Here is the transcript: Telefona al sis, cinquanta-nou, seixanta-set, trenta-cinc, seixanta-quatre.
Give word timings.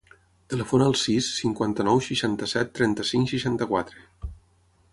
Telefona 0.53 0.85
al 0.91 0.95
sis, 1.01 1.27
cinquanta-nou, 1.41 2.01
seixanta-set, 2.07 2.71
trenta-cinc, 2.79 3.33
seixanta-quatre. 3.35 4.29